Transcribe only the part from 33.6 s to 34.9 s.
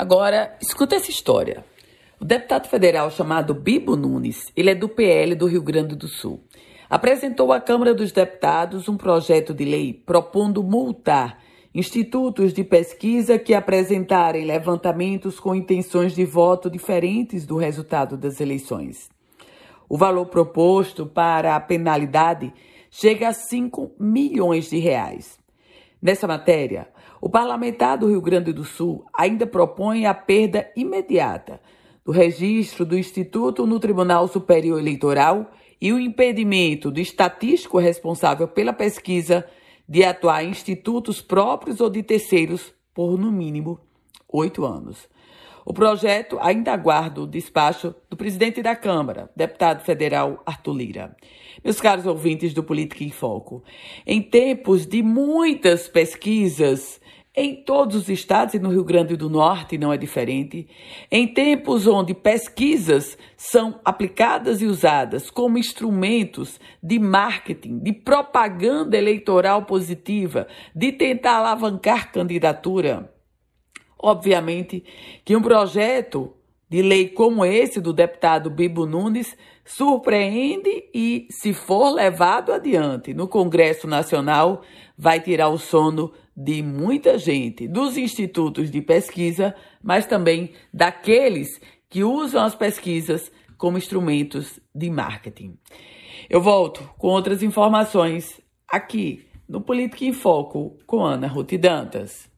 no Tribunal Superior